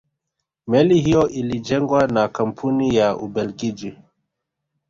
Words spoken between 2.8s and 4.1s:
ya ubelgiji